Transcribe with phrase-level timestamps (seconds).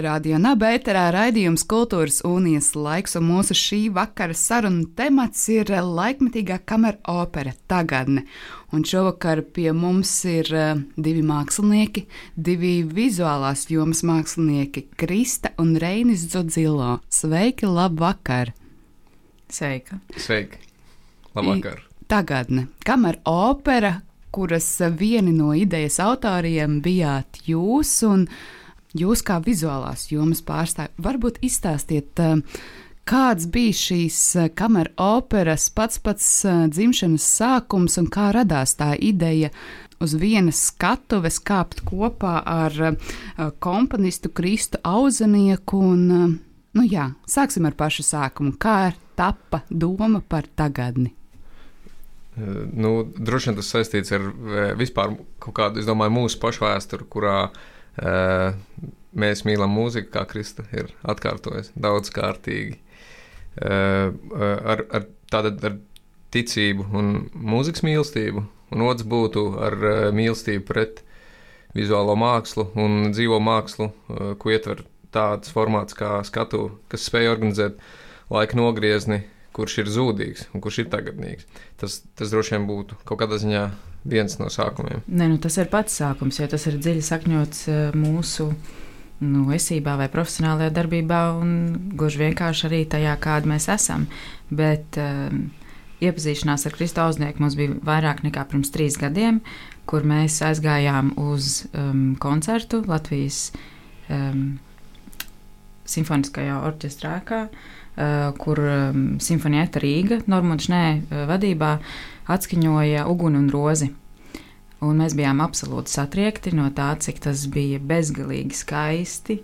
[0.00, 6.96] Radio Nabērā raidījums Kultūras Unijas laiks, un mūsu šī vakara sarunu temats ir laikmetīgā kamera
[7.10, 8.24] opera tagadne.
[8.72, 16.24] Un šovakar pie mums ir uh, divi mākslinieki, divi vizuālās jomas mākslinieki- Krista un Reinis
[16.32, 17.00] Zodzilo.
[17.08, 18.54] Sveiki, labvakar!
[19.50, 19.98] Sveika!
[20.16, 20.62] Sveiki!
[21.34, 21.82] Labvakar!
[22.08, 27.92] Tagadne- kamera opera, kuras vieni no idejas autoriem bijāt jūs.
[28.08, 28.28] Un,
[28.98, 32.18] Jūs kā vizuālās jomas pārstāvji, varbūt izstāstiet,
[33.06, 34.18] kāds bija šīs
[34.58, 36.26] kameras operas pats pats
[36.74, 39.52] dzimšanas sākums un kā radās tā ideja
[40.02, 42.98] uz vienas skatuves kāpt kopā ar
[43.62, 45.84] komponistu Kristu Auzenieku.
[45.94, 46.36] Un,
[46.74, 48.58] nu jā, sāksim ar pašu sākumu.
[48.58, 51.12] Kā tapa doma par tagadni?
[52.40, 54.32] Nu, droši vien tas saistīts ar
[54.78, 60.64] vispār kaut kādu, es domāju, mūsu pašu vēsturi, kurā Uh, mēs mīlam mūziku, kā Krista
[60.76, 62.78] ir atkārtojis daudz kārtīgi.
[63.60, 65.74] Uh, ar, ar tādu ar
[66.30, 71.02] ticību un mūzikas mīlestību, un otrs būtu ar uh, mīlestību pret
[71.74, 73.90] vizuālo mākslu un dzīvo mākslu,
[74.42, 74.84] ko ietver
[75.14, 77.78] tāds formāts kā skatu, kas spēj organizēt
[78.30, 79.22] laika nogriezni,
[79.54, 81.46] kurš ir zudīgs un kurš ir tagadnīgs.
[81.78, 83.64] Tas, tas droši vien būtu kaut kādā ziņā
[84.04, 85.02] viens no sākumiem.
[85.08, 88.50] Nē, nu, tas ir pats sākums, jo tas ir dziļi sakņots eh, mūsu
[89.20, 91.50] nu, esībā vai profesionālajā darbībā, un
[91.98, 94.06] gluži vienkārši arī tajā, kāda mēs esam.
[94.48, 95.50] Bet um,
[96.00, 99.42] iepazīšanās ar Kristu Auznieku mums bija vairāk nekā pirms trīs gadiem,
[99.90, 103.50] kur mēs aizgājām uz um, koncertu Latvijas
[104.08, 104.56] um,
[105.90, 107.44] simfoniskajā orķestrākā.
[108.00, 108.56] Uh, kur
[109.20, 111.74] Simfonieta Rīga, Normūna Šnē uh, vadībā,
[112.32, 113.90] atskaņoja uguni un rozi.
[114.80, 119.36] Un mēs bijām absolūti satriekti no tā, cik tas bija bezgalīgi skaisti,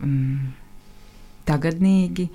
[0.00, 0.46] mm,
[1.50, 2.30] tagadnīgi,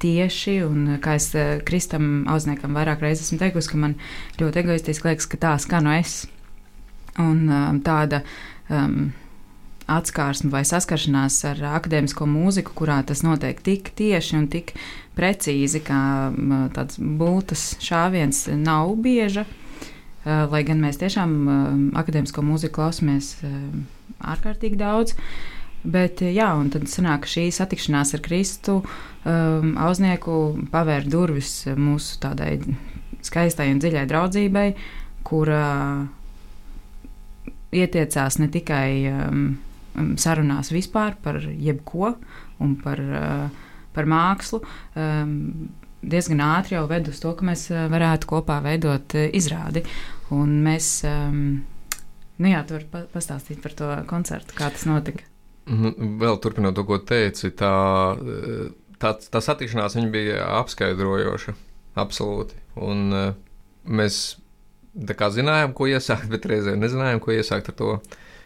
[0.00, 0.54] tieši.
[0.64, 1.28] Un, kā es
[1.68, 3.98] Kristam Auzniekam vairāk reizes esmu teikusi, ka man
[4.40, 6.22] ļoti egoistiski liekas, ka tā skanu es.
[7.20, 7.44] Un
[7.84, 8.22] tāda
[8.72, 9.12] um,
[9.90, 14.72] atskārsme vai saskaršanās ar akadēmisko mūziku, kurā tas notiek tik tieši un tik
[15.18, 16.32] precīzi, kā
[16.74, 19.44] tāds būtas šāviens nav bieža.
[20.24, 23.34] Lai gan mēs tiešām akadēmisko mūziku klausāmies
[24.24, 25.18] ārkārtīgi daudz.
[25.84, 30.36] Bet, jā, un tad sanāk, šī satikšanās ar Kristu um, auznieku
[30.72, 32.54] pavēr durvis mūsu tādai
[33.20, 34.64] skaistai un dziļai draudzībai,
[35.28, 35.66] kura
[37.76, 39.44] ietiecās ne tikai Um,
[40.20, 42.14] sarunās vispār par jebko
[42.62, 44.60] un par, uh, par mākslu.
[44.98, 45.68] Um,
[46.04, 49.84] diezgan ātri jau ved uz to, ka mēs uh, varētu kopā veidot uh, izrādi.
[50.34, 51.62] Un mēs, um,
[52.40, 55.26] nu jā, tu vari pastāstīt par to koncertu, kā tas notika.
[55.70, 57.72] Nu, vēl turpinot to, ko teici, tā,
[59.00, 61.54] tā, tā satikšanās bija apskaidrojoša,
[62.02, 62.58] absolūti.
[62.84, 63.14] Un
[63.88, 64.18] mēs
[64.94, 67.94] zinājām, ko iesākt, bet reizē nezinājām, ko iesākt ar to.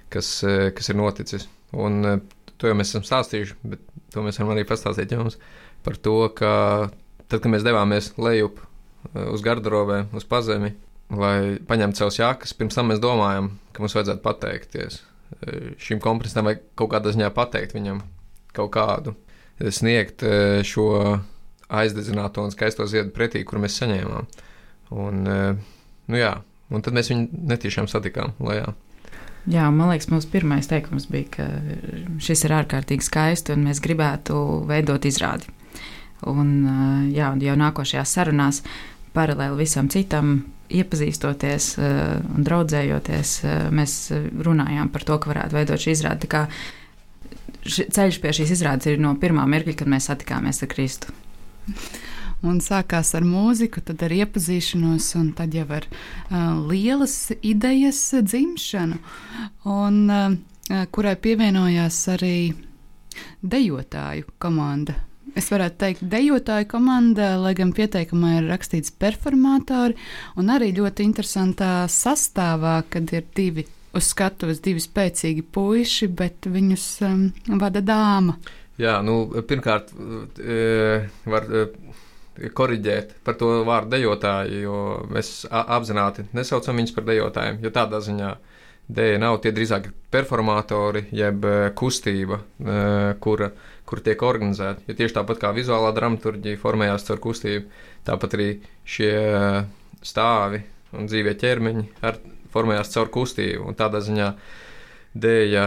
[0.09, 1.47] Kas, eh, kas ir noticis.
[1.77, 2.21] Un eh,
[2.57, 5.37] to jau mēs esam stāstījuši, bet to mēs varam arī pastāstīt jums
[5.85, 6.53] par to, ka
[7.29, 10.73] tad, kad mēs devāmies lejup eh, uz garderobē, uz pazemi,
[11.13, 15.03] lai paņemtu savus jākas, pirms tam mēs domājam, ka mums vajadzētu pateikties
[15.77, 17.99] šim komponistam vai kaut kādā ziņā pateikt viņam
[18.57, 19.13] kaut kādu,
[19.61, 20.25] sniegt
[20.65, 20.87] šo
[21.69, 24.25] aizdedzināto un skaisto ziedu pretī, kur mēs saņēmām.
[24.97, 26.33] Un, nu jā,
[26.73, 28.73] un tad mēs viņu netīšām satikām lejā.
[29.49, 31.47] Jā, man liekas, mūsu pirmais teikums bija, ka
[32.25, 34.35] šis ir ārkārtīgi skaisti un mēs gribētu
[34.69, 35.49] veidot izrādi.
[36.29, 36.51] Un
[37.15, 38.63] jā, jau nākošajās sarunās,
[39.15, 43.37] paralēli visam citam, iepazīstoties un draudzējoties,
[43.73, 43.95] mēs
[44.45, 46.45] runājām par to, ka varētu veidot šī izrāde.
[47.69, 51.15] Ceļš pie šīs izrādes ir no pirmā mirkļa, kad mēs satikāmies ar Kristu
[52.47, 59.01] un sākās ar mūziku, tad ar iepazīšanos, un tad jau ar uh, lielas idejas dzimšanu,
[59.67, 62.39] un, uh, kurai pievienojās arī
[63.43, 64.95] dejotāju komanda.
[65.37, 69.99] Es varētu teikt, dejotāju komanda, lai gan pieteikumā ir rakstīts performātori,
[70.41, 76.87] un arī ļoti interesantā sastāvā, kad ir divi uz skatuves divi spēcīgi puiši, bet viņus
[77.07, 77.29] um,
[77.61, 78.37] vada dāma.
[78.79, 79.91] Jā, nu, pirmkārt,
[81.27, 81.47] var
[82.55, 84.79] koriģēt par to vārdu dejotāji, jo
[85.13, 88.31] mēs apzināti nesaucam viņus par dejotājiem, jo tādā ziņā
[88.89, 91.45] dēļa nav tie drīzāk performatori, jeb
[91.77, 92.41] kustība,
[93.21, 93.51] kura,
[93.89, 94.87] kur tiek organizēta.
[94.89, 97.69] Jo tieši tāpat kā vizuālā dramaturgija formējās caur kustību,
[98.09, 98.49] tāpat arī
[98.89, 99.13] šie
[100.05, 100.63] stāvi
[100.97, 102.17] un dzīvie ķermeņi ar,
[102.55, 103.67] formējās caur kustību.
[103.69, 104.31] Un tādā ziņā
[105.19, 105.65] dēļa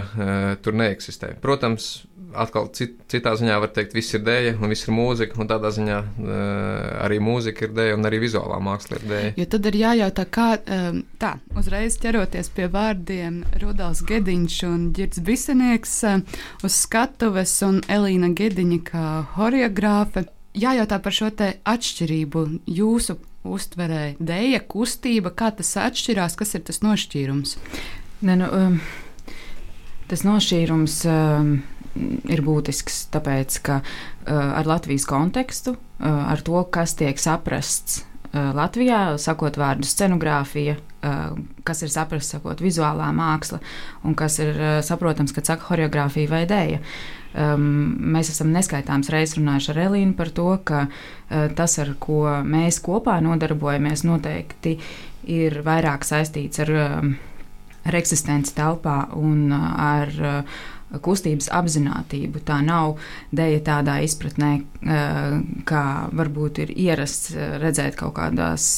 [0.66, 1.36] tur neeksistē.
[1.44, 1.92] Protams,
[2.38, 5.72] atkal cit, citā ziņā var teikt, viss ir dēļa un viss ir mūzika, un tādā
[5.74, 6.34] ziņā uh,
[7.06, 9.32] arī mūzika ir dēļa un arī vizuālā māksla ir dēļa.
[9.40, 15.24] Jo tad ir jājautā, kā um, tā, uzreiz ķeroties pie vārdiem Rudals Gediņš un Girds
[15.26, 16.22] Bisenieks uh,
[16.64, 19.08] uz skatuves un Elīna Gediņa kā
[19.38, 20.28] horeogrāfe.
[20.58, 23.18] Jājautā par šo te atšķirību jūsu
[23.48, 27.56] uztverē, dēļa kustība, kā tas atšķirās, kas ir tas nošķīrums?
[28.28, 28.76] Ne, nu, um,
[30.12, 31.56] tas nošķīrums um,
[31.96, 38.02] ir būtisks, tāpēc ka uh, ar Latvijas kontekstu, uh, ar to, kas tiek saprasts
[38.32, 40.80] uh, Latvijā, sakot vārdu scenogrāfija,
[41.66, 43.58] kas ir saprasts, sakot vizuālā māksla,
[44.06, 46.78] un kas ir saprotams, kad saka horeogrāfija vai dēja.
[47.32, 47.64] Um,
[48.14, 50.84] mēs esam neskaitāms reizes runājuši ar Elīnu par to, ka
[51.58, 54.76] tas, ar ko mēs kopā nodarbojamies, noteikti
[55.26, 57.10] ir vairāk saistīts ar, uh,
[57.88, 60.14] ar eksistenci telpā un ar
[61.04, 62.44] kustības apziņotību.
[62.48, 62.98] Tā nav
[63.36, 65.36] dēļa tādā izpratnē, uh,
[65.68, 68.72] kā varbūt ir ierasts uh, redzēt kaut kādās.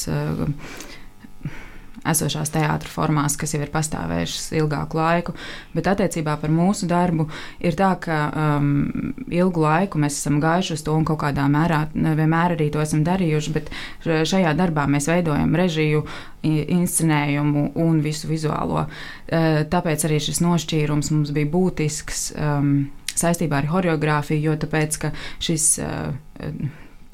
[2.04, 5.36] Esošās teātras formās, kas jau ir pastāvējušas ilgāku laiku.
[5.76, 7.30] Bet attiecībā par mūsu darbu
[7.64, 11.86] ir tā, ka um, ilgu laiku mēs esam gājuši uz to un kaut kādā mērā
[11.94, 13.72] vienmēr arī to esam darījuši, bet
[14.04, 16.04] šajā darbā mēs veidojam režiju,
[16.44, 18.84] inscenējumu un visu vizuālo.
[18.84, 22.28] Uh, tāpēc arī šis nošķīrums mums bija būtisks.
[22.36, 22.76] Um,
[23.14, 24.98] saistībā ar choreogrāfiju, jo tāpēc,
[25.44, 26.16] šis uh,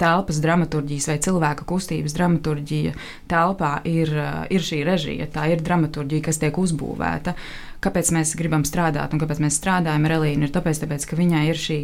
[0.00, 2.94] telpas dramaturģijas vai cilvēka kustības dramaturģija
[3.30, 7.34] telpā ir, eh, ir šī režija, tā ir dramaturģija, kas tiek uzbūvēta.
[7.80, 10.48] Kāpēc mēs gribam strādāt un kāpēc mēs strādājam ar Elīnu?
[10.48, 11.78] Ir tāpēc, tāpēc ka viņai ir šī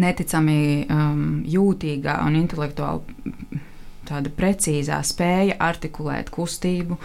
[0.00, 3.60] neticami um, jūtīgā un intelektuāli
[4.08, 6.96] tāda precīzā spēja artikulēt kustību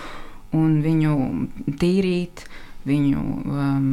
[0.56, 1.16] un viņu
[1.82, 2.46] tīrīt,
[2.88, 3.90] viņu um,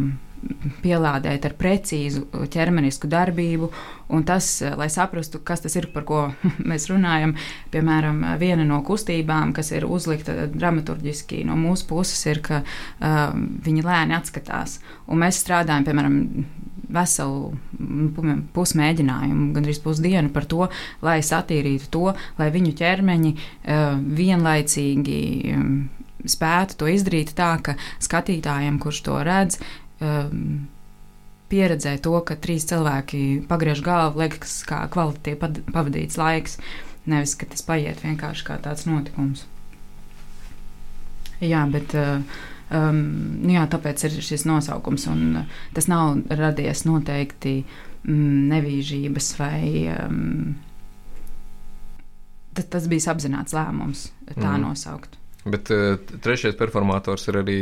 [0.82, 3.68] pielādēt ar precīzu ķermenisku darbību,
[4.12, 4.48] un tas,
[4.78, 6.22] lai saprastu, kas tas ir, par ko
[6.70, 7.36] mēs runājam,
[7.74, 13.86] piemēram, viena no kustībām, kas ir uzlikta dramaturgiski no mūsu puses, ir, ka uh, viņi
[13.86, 16.20] lēni atskatās, un mēs strādājam, piemēram,
[16.92, 17.54] veselu
[18.52, 20.66] pusmēģinājumu, gandrīz pusdienu par to,
[21.04, 25.20] lai satīrītu to, lai viņu ķermeņi uh, vienlaicīgi
[25.56, 25.76] um,
[26.28, 29.58] spētu to izdarīt tā, ka skatītājiem, kurš to redz,
[30.02, 30.68] um,
[31.52, 36.58] pieredzē to, ka trīs cilvēki pagriež galvu, liekas, kā kvalitatīvi pavadīts laiks,
[37.10, 39.44] nevis ka tas paiet vienkārši kā tāds notikums.
[41.42, 42.22] Jā, bet uh,
[42.70, 43.00] um,
[43.42, 49.64] nu jā, tāpēc ir šis nosaukums, un uh, tas nav radies noteikti mm, nevīžības vai.
[49.96, 50.54] Um,
[52.54, 54.62] tas, tas bija apzināts lēmums tā mm.
[54.62, 55.18] nosaukt.
[55.42, 57.60] Bet uh, trešais performators ir arī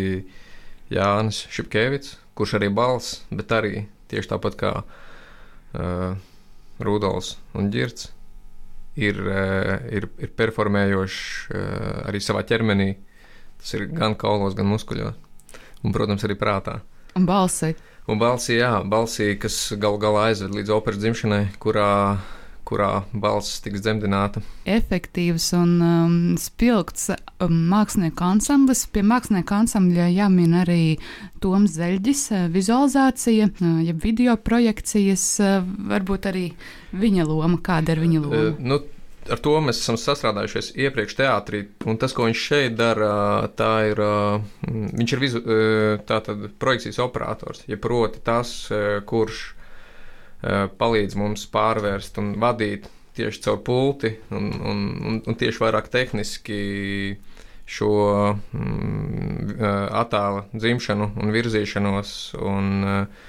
[0.91, 6.17] Jānis Šepkevits, kurš arī balss, bet arī tieši tāpat kā uh,
[6.83, 8.11] Rudolfs un Girts
[8.99, 11.21] ir, uh, ir, ir performējošs
[11.55, 12.95] uh, arī savā ķermenī.
[13.61, 15.17] Tas ir gan kaulos, gan muskuļos,
[15.85, 16.79] un, protams, arī prātā.
[17.19, 17.75] Un balsī.
[18.09, 21.91] Un balsī, jā, balsī, kas gal galā aizved līdz operas dzimšanai, kurā
[22.71, 24.43] kurā balss tiks dzemdināta.
[24.69, 28.85] Efektīvs un um, spilgts um, mākslinieku ansamblis.
[28.93, 30.85] Pie mākslinieku ansambļa jāmin arī
[31.43, 35.61] Toms Zeļģis, uh, vizualizācija, uh, ja video projekcijas, uh,
[35.91, 36.47] varbūt arī
[36.95, 37.61] viņa loma.
[37.65, 38.49] Kāda ir viņa loma?
[38.55, 38.83] Uh, nu,
[39.31, 43.11] Ar to mēs esam sastrādājušies iepriekš teātrī, un tas, ko viņš šeit dara,
[43.55, 44.01] tā ir,
[44.65, 45.43] viņš ir vizu,
[46.09, 48.55] tātad projekcijas operators, ja proti tas,
[49.07, 49.43] kurš
[50.41, 56.61] palīdz mums pārvērst un vadīt tieši caur pulti un, un, un, un tieši vairāk tehniski
[57.71, 57.91] šo
[58.53, 59.67] mm, eh,
[60.01, 62.15] attēla dzimšanu un virzīšanos.
[62.41, 63.29] Un, eh,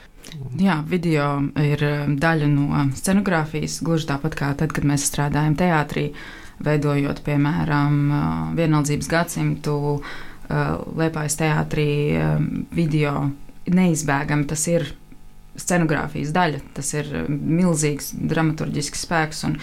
[0.62, 1.82] Jā, video ir
[2.22, 6.12] daļa no scenogrāfijas, gluži tāpat kā tad, kad mēs strādājam teātrī,
[6.62, 7.98] veidojot, piemēram,
[8.56, 9.74] vienaldzības gadsimtu
[10.52, 11.90] Liepājas teātrī
[12.76, 13.32] video.
[13.72, 14.86] Neizbēgami tas ir
[15.60, 16.62] scenogrāfijas daļa.
[16.76, 19.46] Tas ir milzīgs dramaturgisks spēks.
[19.50, 19.58] Un,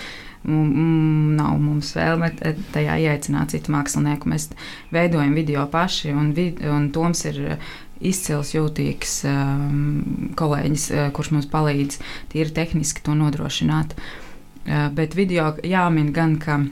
[0.48, 2.30] nav mums vēlme
[2.72, 4.30] tajā ieaicināt citu mākslinieku.
[4.30, 4.48] Mēs
[4.94, 7.58] veidojam video paši, un, vid un Toms ir
[7.98, 10.84] izcils, jūtīgs um, kolēģis,
[11.16, 11.98] kurš mums palīdz
[12.32, 13.96] tīri tehniski to nodrošināt.
[13.98, 16.62] Uh, bet video jāmin gan, ka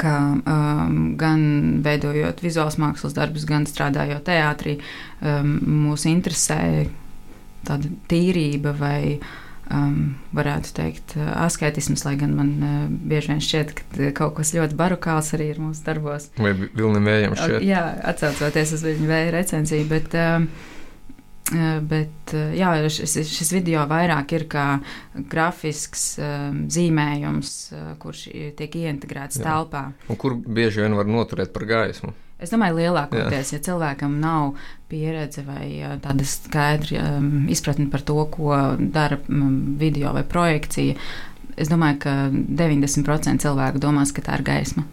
[0.00, 1.42] ka um, gan
[1.84, 4.78] veidojot vizuālus mākslas darbus, gan strādājot teātrī,
[5.20, 6.86] um, mūs interesē
[7.68, 8.98] tāda tīrība vai
[9.72, 14.78] um, varētu teikt, asketisms, lai gan man uh, bieži vien šķiet, ka kaut kas ļoti
[14.78, 16.30] barokāls arī ir mūsu darbos.
[16.38, 17.66] Vai Vilniem vējam šķiet?
[17.66, 20.16] Jā, atcaucoties uz viņa vēja recenziju, bet.
[20.20, 20.48] Um,
[21.54, 24.64] Bet jā, šis, šis video vairāk ir kā
[25.30, 27.52] grafisks um, zīmējums,
[28.02, 28.26] kurš
[28.58, 29.46] tiek ieintegrēts jā.
[29.46, 29.84] telpā.
[30.10, 32.14] Un kur bieži vien var noturēt par gaismu?
[32.42, 34.56] Es domāju, lielākoties, ja cilvēkam nav
[34.90, 35.68] pieredze vai
[36.02, 40.98] tāda skaidra um, izpratne par to, ko dara um, video vai projekcija,
[41.56, 44.84] es domāju, ka 90% cilvēku domās, ka tā ir gaisma.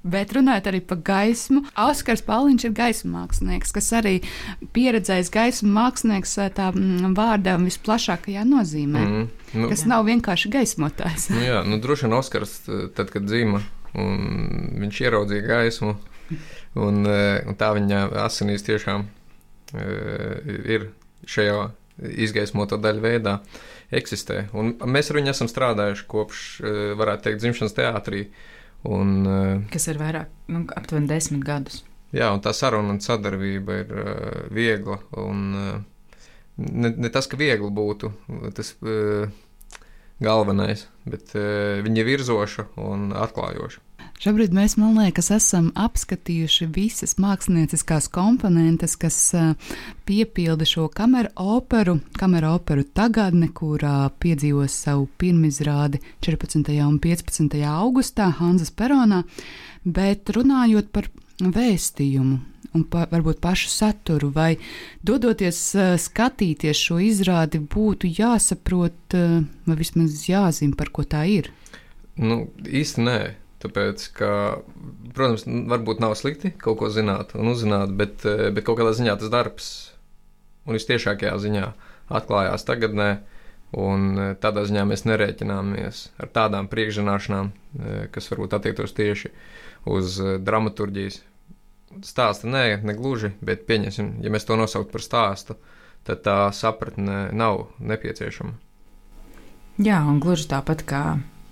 [0.00, 4.14] Bet runājot arī par gaismu, Oskars Pauliņš ir gaismas mākslinieks, kas arī
[4.72, 6.70] pieredzējis gaismas mākslinieks tā
[7.16, 9.02] vārdā visplašākajā nozīmē.
[9.04, 9.26] Mm,
[9.60, 9.90] nu, kas jā.
[9.92, 11.28] nav vienkārši gaismotājs.
[11.34, 12.54] nu, jā, nu, droši vien Oskars,
[12.96, 13.60] tad, kad dzīva,
[14.00, 14.24] un
[14.80, 15.98] viņš ieraudzīja gaismu,
[16.78, 19.06] Un, e, un tā viņa asinīs tiešām
[19.74, 19.86] e,
[20.76, 20.86] ir
[21.26, 21.64] šajā
[22.24, 23.34] izgaismotā daļa veidā
[23.92, 24.44] eksistē.
[24.56, 26.44] Un mēs ar viņu esam strādājuši kopš,
[26.96, 28.22] varētu teikt, dzimšanas teātrī.
[28.88, 29.26] Un,
[29.72, 31.82] Kas ir vairāk, nu, aptuveni desmit gadus.
[32.16, 34.96] Jā, un tā saruna un sadarbība ir uh, viegla.
[35.20, 36.16] Un, uh,
[36.56, 38.10] ne, ne tas, ka viegli būtu
[38.56, 39.28] tas uh,
[40.22, 43.84] galvenais, bet uh, viņa ir virzoša un atklājoša.
[44.20, 49.16] Šobrīd mēs, man liekas, esam apskatījuši visas mākslinieckās komponentes, kas
[50.04, 56.68] piepilda šo kameru operu, kameru operu tagadne, kurā piedzīvos savu pirmizrādi 14.
[56.84, 57.56] un 15.
[57.64, 59.22] augustā Hanzas Peronā,
[59.88, 61.08] bet runājot par
[61.40, 62.38] vēstījumu
[62.76, 64.52] un pa, varbūt pašu saturu, vai
[65.00, 71.50] dodoties uh, skatīties šo izrādi, būtu jāsaprot, uh, vai vismaz jāzina, par ko tā ir?
[72.20, 73.20] Nu, īsti nē.
[73.60, 74.30] Tāpēc, ka,
[75.12, 79.18] protams, varbūt nav slikti kaut ko zināt un uzzināt, bet, eh, bet kaut kādā ziņā
[79.20, 79.66] tas darbs,
[80.64, 81.66] un visciešākajā ziņā,
[82.08, 83.10] atklājās tagadnē.
[83.76, 89.30] Un eh, tādā ziņā mēs nerēķināmies ar tādām priekšzināšanām, eh, kas varbūt attiektos tieši
[89.86, 91.20] uz dramaturgijas
[92.00, 92.48] stāstu.
[92.48, 95.58] Nē, ne gluži, bet pieņemsim, ja mēs to nosauktu par stāstu,
[96.08, 98.56] tad tā sapratne nav nepieciešama.
[99.80, 101.04] Jā, un gluži tāpat kā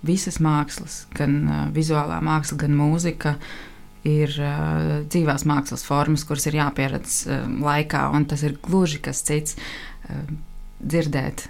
[0.05, 1.41] visas mākslas, gan
[1.75, 3.35] vizuālā māksla, gan mūzika.
[4.07, 9.19] Ir uh, dzīvās mākslas formas, kuras ir jāpieredz uh, laikā, un tas ir gluži kas
[9.27, 9.57] cits.
[10.07, 10.21] Uh,
[10.79, 11.49] dzirdēt,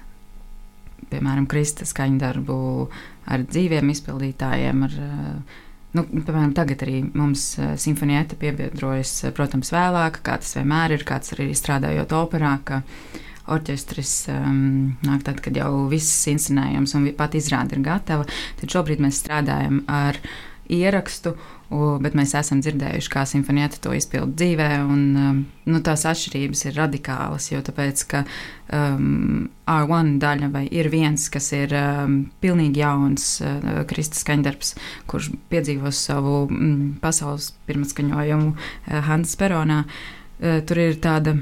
[1.11, 2.57] piemēram, Kristus skaņdarbu
[3.29, 5.57] ar dzīviem izpildītājiem, ar uh,
[5.97, 11.47] Nu, piemēram, tagad arī mums simfonieta piebiedrojas, protams, vēlāk, kā tas vienmēr ir, kāds arī
[11.57, 12.83] strādājot operā, ka
[13.55, 18.27] orķestris um, nāk tad, kad jau viss inscenējums un pat izrāde ir gatava.
[18.59, 20.19] Tad šobrīd mēs strādājam ar
[20.69, 21.33] ierakstu,
[22.01, 24.69] bet mēs esam dzirdējuši, kā simfonieta to izpildu dzīvē.
[24.85, 30.89] Un, um, nu, tās atšķirības ir radikālas, jo tāpēc, ka um, R1 daļa vai ir
[30.93, 34.75] viens, kas ir um, pilnīgi jauns uh, Kristus skaņdarbs,
[35.09, 39.83] kurš piedzīvos savu mm, pasaules pirmatskaņojumu uh, Hansa Peronā.
[40.39, 41.37] Uh, tur ir tāda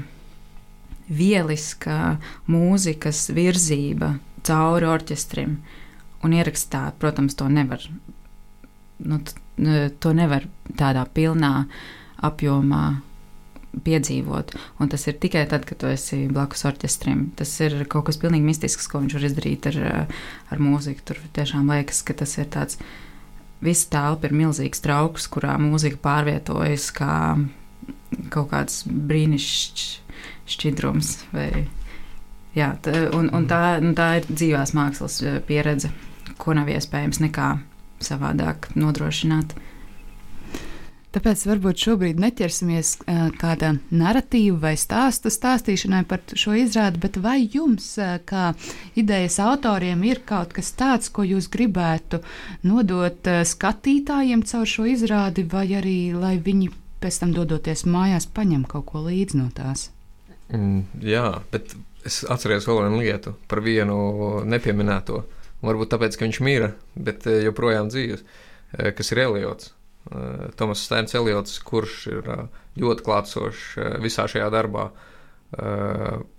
[1.08, 2.18] vieliska
[2.50, 4.14] mūzikas virzība
[4.46, 5.58] cauri orķestrim.
[6.26, 7.82] Un ierakstā, protams, to nevar,
[8.98, 9.20] nu,
[10.02, 10.48] to nevar
[10.78, 11.52] tādā pilnā
[12.26, 12.84] apjomā
[13.84, 14.54] piedzīvot.
[14.82, 17.28] Un tas ir tikai tad, kad tu esi blakus orķestrim.
[17.38, 19.78] Tas ir kaut kas pilnīgi mistisks, ko viņš var izdarīt ar,
[20.50, 21.04] ar mūziku.
[21.06, 22.80] Tur tiešām liekas, ka tas ir tāds.
[23.62, 27.14] Visa telpa ir milzīgs trauks, kurā mūzika pārvietojas kā
[28.32, 30.07] kaut kāds brīnišķīgs
[30.48, 31.14] šķidrums.
[31.32, 31.48] Vai,
[32.56, 35.92] jā, tā, un, un tā, un tā ir dzīvās mākslas eh, pieredze,
[36.38, 37.56] ko nav iespējams nekā
[38.04, 39.56] savādāk nodrošināt.
[41.08, 47.38] Tāpēc varbūt šobrīd neķersimies uh, kāda narratīva vai stāsta stāstīšanai par šo izrādi, bet vai
[47.48, 48.50] jums, uh, kā
[48.92, 52.20] idejas autoriem, ir kaut kas tāds, ko jūs gribētu
[52.68, 58.90] nodot skatītājiem caur šo izrādi, vai arī lai viņi pēc tam dodoties mājās paņem kaut
[58.92, 59.88] ko līdzi no tās?
[60.48, 61.74] Mm, jā, bet
[62.08, 63.98] es atceros vēl vienu lietu par vienu
[64.48, 65.22] nepieminēto.
[65.64, 69.72] Varbūt tāpēc, ka viņš mīra, bet eh, joprojām dzīves, eh, kas ir Eliots.
[70.08, 72.30] Eh, Tomas Steins Eliots, kurš ir
[72.78, 73.64] ļoti klātsošs
[74.04, 74.90] visā šajā darbā,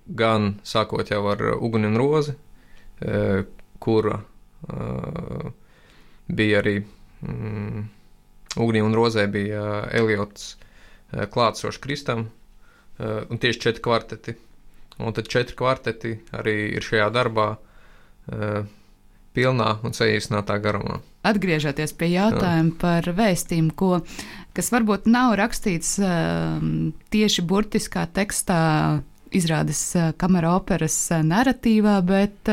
[0.06, 2.36] gan sākot jau ar uguni un rozi,
[3.82, 4.20] kura
[6.30, 6.76] bija arī
[7.26, 7.88] mm,
[8.62, 9.64] Ugnī un Rozē bija
[9.98, 10.52] Eliots
[11.10, 12.28] klātsošs Kristam,
[13.00, 14.36] un tieši četri kvarteti.
[15.00, 17.54] Un tad četri kvarteti arī ir šajā darbā
[19.36, 21.00] pilnā un saīsinātā garumā.
[21.30, 22.78] Atgriežoties pie jautājuma Jā.
[22.82, 24.02] par vēstījumu, ko,
[24.56, 26.60] kas varbūt nav rakstīts uh,
[27.14, 28.60] tieši burtiskā tekstā,
[29.36, 29.82] izrādes
[30.18, 32.50] kamera operas narratīvā, bet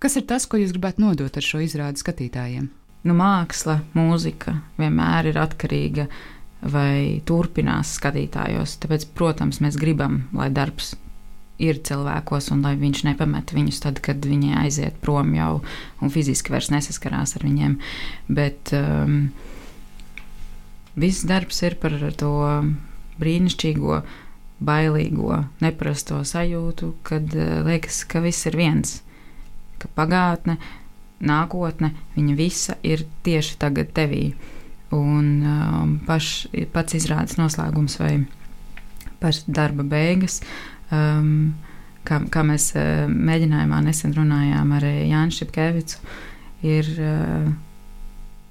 [0.00, 2.70] kas ir tas, ko jūs gribētu nodot ar šo izrādi skatītājiem?
[3.04, 6.06] Nu, māksla, mūzika vienmēr ir atkarīga
[6.72, 8.78] vai turpinās skatītājos.
[8.82, 10.94] Tāpēc, protams, mēs gribam, lai darbs
[11.62, 15.60] ir cilvēkos, un lai viņš nepamet viņus tad, kad viņi aiziet prom jau
[16.02, 17.76] un fiziski vairs nesaskarās ar viņiem.
[18.26, 19.28] Bet um,
[20.98, 22.34] viss darbs ir par to
[23.20, 24.00] brīnišķīgo,
[24.64, 28.98] bailīgo, neparasto sajūtu, kad uh, liekas, ka viss ir viens,
[29.78, 30.58] ka pagātne,
[31.24, 34.32] nākotne, viņa visa ir tieši tagad tevī.
[34.92, 38.12] Un um, paš, pats izrādes noslēgums vai
[39.22, 41.54] paša darba beigas uh, um,
[42.06, 46.00] kā, kā mēs uh, mēģinājumā nesen runājām ar Jānu Šepkevicu,
[46.66, 47.48] ir uh,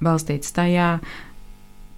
[0.04, 0.98] balstīts tajā,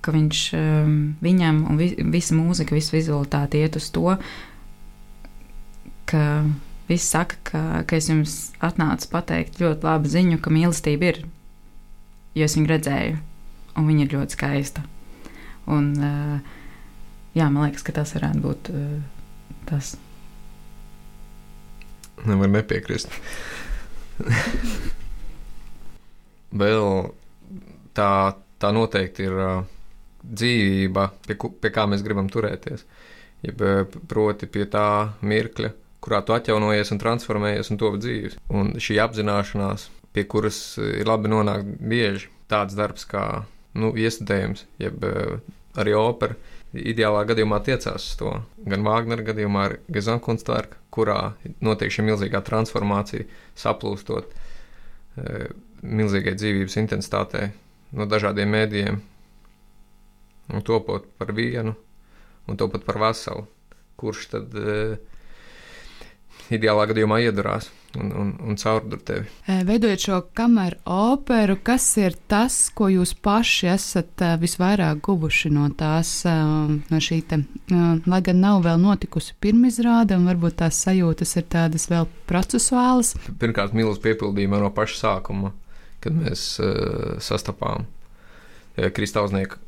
[0.06, 4.18] ka viņš, um, viņam un vi, visa mūzika, visa vizualitāte iet uz to,
[6.10, 6.26] ka
[6.90, 11.24] viss saka, ka, ka es jums atnācu pateikt ļoti labu ziņu, ka mīlestība ir,
[12.38, 13.18] jo es viņu redzēju,
[13.76, 14.84] un viņa ir ļoti skaista.
[15.72, 16.40] Un, uh,
[17.36, 18.98] jā, man liekas, ka tas varētu būt uh,
[19.70, 19.96] tas.
[22.26, 23.12] Nevar nepiekrist.
[26.56, 26.86] Vēl
[27.98, 28.12] tā,
[28.62, 29.66] tā noteikti ir uh,
[30.26, 32.86] dzīvība, pie, pie kā mēs gribam turēties.
[33.46, 33.62] Jeb,
[34.10, 34.86] proti, pie tā
[35.26, 38.40] mirkļa, kurā tu atjaunojies un transformējies un top dzīves.
[38.54, 43.26] Un šī apzināšanās, pie kuras ir labi nonākt bieži, tāds darbs kā
[43.76, 45.04] nu, iestudējums, jeb
[45.76, 46.36] arī opera
[46.76, 48.32] ideālā gadījumā tiecās uz to.
[48.68, 51.20] Gan Wagner gadījumā, gan Gezankunstwerka, kurā
[51.64, 53.28] notiek šī milzīgā transformācija,
[53.60, 55.48] saplūstot e,
[55.84, 57.50] milzīgai dzīvības intensitātei
[57.96, 59.02] no dažādiem mēdījiem,
[60.56, 61.76] un topot par vienu,
[62.50, 63.46] un topot par veselu,
[64.00, 64.96] kurš tad e,
[66.54, 69.26] ideālā gadījumā iedurās un, un, un caurdur tevi.
[69.68, 76.12] Veidojot šo kameru operu, kas ir tas, ko jūs paši esat visvairāk guvuši no tās,
[76.26, 77.42] no šī te,
[78.06, 83.16] lai gan nav vēl notikusi pirmizrāde, un varbūt tās sajūtas ir tādas vēl procesuālas?
[83.42, 85.54] Pirmkārt, mīlestības piepildījuma no paša sākuma,
[86.04, 87.88] kad mēs uh, sastapām
[88.76, 89.62] Kristauznieku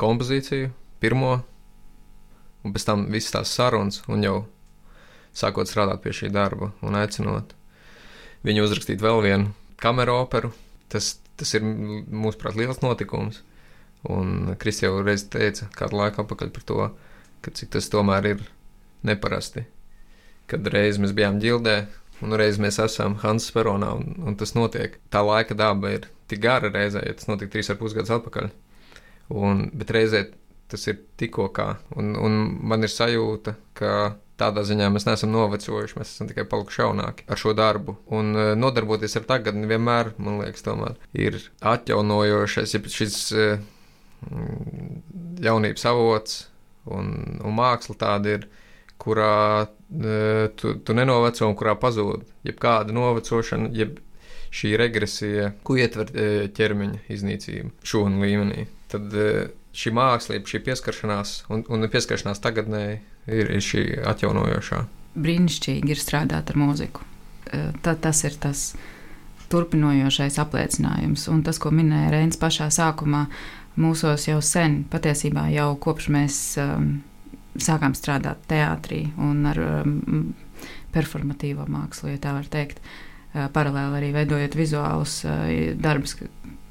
[0.00, 0.70] kompozīciju,
[1.02, 1.34] pirmo,
[2.64, 4.38] un pēc tam visas tās sarunas, un jau
[5.36, 7.54] sākot strādāt pie šī darba un aicinot
[8.46, 10.52] viņu uzrakstīt vēl vienu kameru operu.
[10.88, 13.42] Tas, tas ir mūsuprāt liels notikums.
[14.08, 16.84] Un Kristija jau reiz teica, kādu laiku atpakaļ par to,
[17.42, 18.44] ka cik tas tomēr ir
[19.06, 19.64] neparasti.
[20.48, 21.76] Kad reiz mēs bijām ģildē,
[22.24, 24.96] un reiz mēs esam Hansa Speronā, un, un tas notiek.
[25.12, 28.48] Tā laika daba ir tik gara reizē, ja tas notika trīs ar pusgadus atpakaļ.
[29.34, 30.24] Un, bet reizē
[30.70, 32.38] tas ir tikko kā, un, un
[32.70, 33.92] man ir sajūta, ka
[34.38, 37.96] Tādā ziņā mēs neesam novecojuši, mēs esam tikai palikuši jaunāki ar šo darbu.
[38.14, 43.64] Un uh, nodarboties ar tagadni vienmēr, man liekas, tomēr ir atjaunojošais, ja šis uh,
[45.42, 46.38] jaunības avots
[46.86, 47.10] un,
[47.42, 48.46] un māksla tāda ir,
[48.98, 49.34] kurā
[49.66, 52.22] uh, tu, tu nenoveco un kurā pazūd.
[52.46, 53.98] Jebkāda novecošana, jeb
[54.54, 56.14] šī regresija, ko ietver
[56.56, 58.68] ķermeņa iznīcība šūnu līmenī.
[58.88, 59.12] Tad
[59.76, 62.84] šī māksla, šī pieskaršanās un, un pieskaršanās tagadnē
[63.26, 64.84] ir, ir šī atjaunojošā.
[65.18, 67.04] Brīnišķīgi ir strādāt ar mūziku.
[67.52, 68.72] Eh, ta, tas ir tas
[69.52, 71.28] turpinojošais apliecinājums.
[71.32, 73.26] Un tas, ko minēja Reins pašā sākumā,
[73.80, 76.90] mūsos jau sen, patiesībā jau kopš mēs um,
[77.58, 80.34] sākām strādāt teātrī un ar um,
[80.92, 82.82] performatīvo mākslu, ja tā var teikt.
[83.32, 85.48] Uh, paralēli arī veidojot vizuālus uh,
[85.80, 86.18] darbus,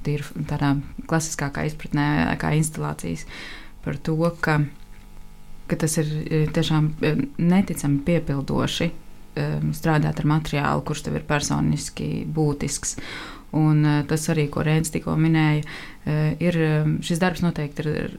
[0.08, 0.74] tīri tādā
[1.10, 2.08] klasiskākā izpratnē,
[2.42, 3.26] kā instalācijas,
[3.86, 4.60] par to, ka,
[5.70, 11.28] ka tas ir e, tiešām e, neticami piepildoši e, strādāt ar materiālu, kurš tev ir
[11.30, 12.98] personiski būtisks.
[13.58, 15.62] Un tas arī, ko Rēns tikko minēja,
[16.44, 16.58] ir
[17.00, 18.18] šis darbs noteikti ir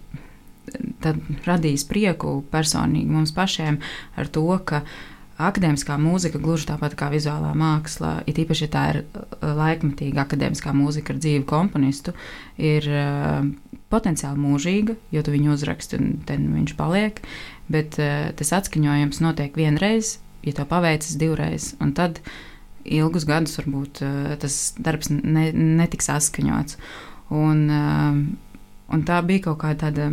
[1.44, 3.76] radījis prieku personīgi mums pašiem
[4.16, 8.84] ar to, ka uh, akadēmiskā mūzika, gluži tāpat kā vizuālā māksla, it īpaši, ja tā
[8.92, 12.14] ir uh, laikmatīga akadēmiskā mūzika ar dzīvu komponistu,
[12.58, 13.46] ir uh,
[13.92, 17.22] potenciāli mūžīga, jo tu viņu uzraksti un tad viņš paliek.
[17.70, 22.22] Bet uh, tas atskaņojums notiek vienreiz, ja to paveicis divreiz, un tad
[22.88, 24.00] ilgus gadus varbūt
[24.40, 26.78] tas darbs ne, netiks saskaņots.
[27.36, 30.06] Un, un tā bija kaut kāda tāda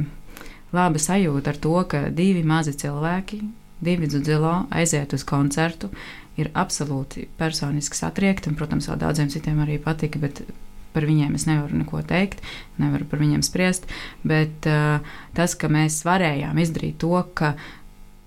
[0.76, 3.40] laba sajūta ar to, ka divi mazi cilvēki,
[3.84, 5.90] divi dziļo aiziet uz koncertu,
[6.40, 10.44] ir absolūti personiski satriekti, un, protams, vēl daudziem citiem arī patika, bet
[10.96, 12.44] par viņiem es nevaru neko teikt,
[12.80, 13.88] nevaru par viņiem spriest,
[14.28, 15.04] bet uh,
[15.36, 17.56] tas, ka mēs varējām izdarīt to, ka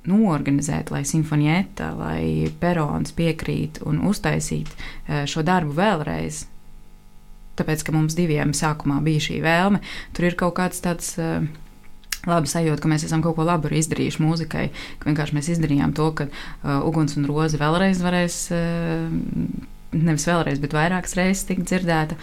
[0.09, 6.45] noorganizēt, lai simfonieta, lai perons piekrīt un uztaisīt uh, šo darbu vēlreiz,
[7.61, 9.81] tāpēc, ka mums diviem sākumā bija šī vēlme,
[10.17, 11.17] tur ir kaut kāds tāds.
[11.21, 11.49] Uh,
[12.27, 14.65] Labi sajūta, ka mēs esam kaut ko labu izdarījuši mūzikai.
[15.05, 19.07] Vienkārši mēs izdarījām to, ka uh, uguns un roze vēlreiz varēs, uh,
[19.95, 22.19] nevis vēlreiz, bet vairākas reizes tikt dzirdēta.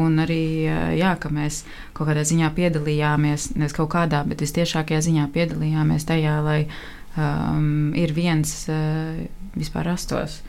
[0.00, 5.04] Un arī, uh, jā, ka mēs kaut kādā ziņā piedalījāmies, nevis kaut kādā, bet visciešākajā
[5.10, 9.20] ziņā piedalījāmies tajā, lai um, ir viens uh,
[9.54, 10.40] vispār rastos.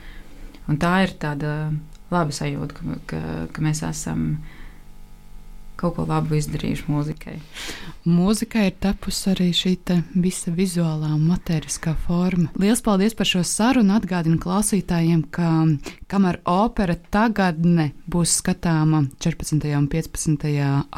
[0.66, 1.70] Un tā ir tāda
[2.10, 3.20] laba sajūta, ka, ka,
[3.52, 4.38] ka mēs esam
[5.76, 7.36] kaut ko labu izdarījuši mūzikai.
[8.06, 9.72] Mūzikai ir tapusi arī šī
[10.14, 12.48] visa vizuālā un materiālā forma.
[12.58, 13.96] Lielas paldies par šo sarunu.
[13.96, 15.50] Atgādinu klausītājiem, ka
[16.10, 19.66] kamēr opera tagadne būs skatāma 14.
[19.78, 20.48] un 15.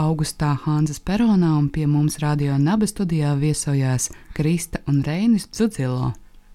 [0.05, 6.13] augustā Hānzas peronā, un pie mums radio naba studijā viesojās Krista un Reinis Zudzilo.